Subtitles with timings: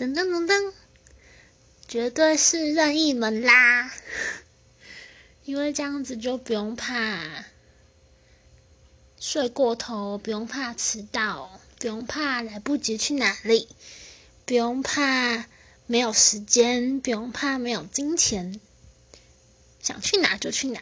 [0.00, 0.72] 噔噔噔噔。
[1.86, 3.92] 绝对是任意门啦。
[5.44, 7.44] 因为这样子就不用怕
[9.18, 13.68] 睡过头不用怕迟到不用怕来不及去哪里
[14.46, 15.44] 不用怕
[15.84, 18.58] 没有时间不用怕没有金钱
[19.82, 20.80] 想去哪就去哪。